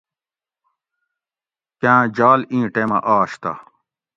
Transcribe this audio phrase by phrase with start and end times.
[1.81, 3.51] کاۤں جال اِیں ٹیمہ آش تہ